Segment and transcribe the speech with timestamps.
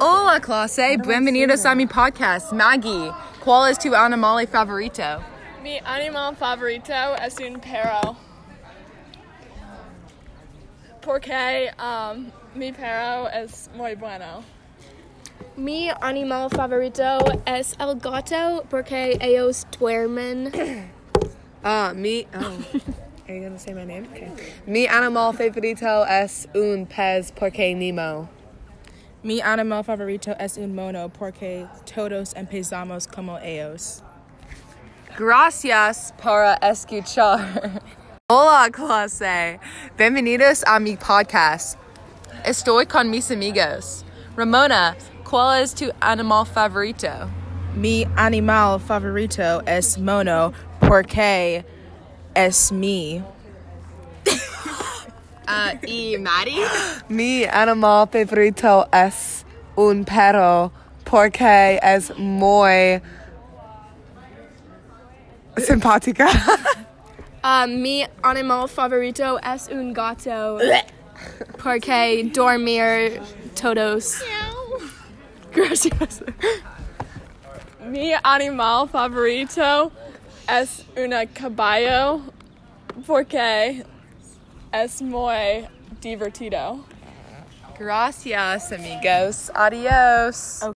[0.00, 0.96] Hola, clase.
[0.98, 2.52] Bienvenidos a mi podcast.
[2.52, 5.20] Maggie, ¿cuál es tu animal favorito?
[5.62, 8.16] Mi animal favorito es un perro.
[11.00, 14.44] Porque um, mi perro es muy bueno.
[15.56, 20.52] Mi animal favorito es el gato porque ellos duermen.
[21.64, 22.26] Ah, mi.
[22.34, 22.40] Oh.
[23.28, 24.08] Are you gonna say my name?
[24.12, 24.32] Okay.
[24.66, 28.28] Mi animal favorito es un pez porque Nemo.
[29.24, 34.02] Mi animal favorito es un mono porque todos empezamos como ellos.
[35.16, 37.80] Gracias por escuchar.
[38.28, 39.60] Hola, clase.
[39.96, 41.78] Bienvenidos a mi podcast.
[42.44, 44.04] Estoy con mis amigos.
[44.36, 47.30] Ramona, ¿cuál es tu animal favorito?
[47.76, 51.64] Mi animal favorito es mono porque
[52.34, 53.22] es mi.
[55.52, 56.64] Uh, y Maddie?
[57.08, 59.44] Mi animal favorito es
[59.76, 60.72] un perro
[61.04, 63.02] porque es muy
[65.58, 66.28] simpática.
[67.44, 70.60] Uh, mi animal favorito es un gato
[71.60, 73.20] porque dormir
[73.60, 74.22] todos.
[75.52, 76.22] Gracias.
[77.84, 79.90] Mi animal favorito
[80.48, 82.20] es una caballo
[83.04, 83.84] porque
[84.72, 85.66] es muy
[86.00, 86.84] divertido.
[87.78, 89.50] Gracias, amigos.
[89.54, 90.62] Adios.